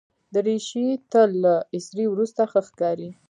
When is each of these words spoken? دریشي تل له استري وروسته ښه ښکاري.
دریشي 0.33 0.87
تل 1.11 1.29
له 1.43 1.53
استري 1.77 2.05
وروسته 2.09 2.41
ښه 2.51 2.61
ښکاري. 2.67 3.09